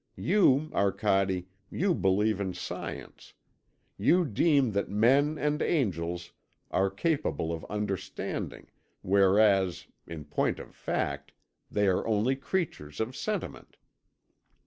You, 0.17 0.71
Arcade, 0.73 1.45
you 1.69 1.93
believe 1.93 2.39
in 2.41 2.55
Science; 2.55 3.35
you 3.99 4.25
deem 4.25 4.71
that 4.71 4.89
men 4.89 5.37
and 5.37 5.61
angels 5.61 6.31
are 6.71 6.89
capable 6.89 7.53
of 7.53 7.63
understanding, 7.65 8.71
whereas, 9.03 9.85
in 10.07 10.25
point 10.25 10.57
of 10.57 10.73
fact, 10.73 11.33
they 11.69 11.85
are 11.87 12.07
only 12.07 12.35
creatures 12.35 12.99
of 12.99 13.15
sentiment. 13.15 13.77